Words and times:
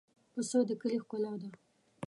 پسه 0.33 0.59
د 0.67 0.71
کلي 0.81 0.97
ښکلا 1.03 1.33
ده. 1.41 1.49